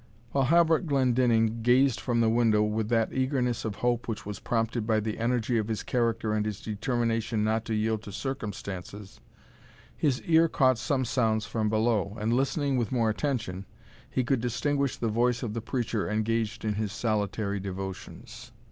While 0.31 0.45
Halbert 0.45 0.87
Glendinning 0.87 1.61
gazed 1.61 1.99
from 1.99 2.21
the 2.21 2.29
window 2.31 2.63
with 2.63 2.89
that 2.89 3.13
eagerness 3.13 3.63
of 3.65 3.75
hope 3.75 4.07
which 4.07 4.25
was 4.25 4.39
prompted 4.39 4.87
by 4.87 4.99
the 4.99 5.19
energy 5.19 5.59
of 5.59 5.67
his 5.67 5.83
character 5.83 6.33
and 6.33 6.43
his 6.43 6.59
determination 6.59 7.43
not 7.43 7.65
to 7.65 7.75
yield 7.75 8.01
to 8.01 8.11
circumstances, 8.11 9.19
his 9.95 10.19
ear 10.23 10.47
caught 10.49 10.79
some 10.79 11.05
sounds 11.05 11.45
from 11.45 11.69
below, 11.69 12.17
and 12.19 12.33
listening 12.33 12.77
with 12.77 12.91
more 12.91 13.11
attention, 13.11 13.67
he 14.09 14.23
could 14.23 14.41
distinguish 14.41 14.97
the 14.97 15.07
voice 15.07 15.43
of 15.43 15.53
the 15.53 15.61
preacher 15.61 16.09
engaged 16.09 16.65
in 16.65 16.73
his 16.73 16.91
solitary 16.91 17.59
devotions. 17.59 18.51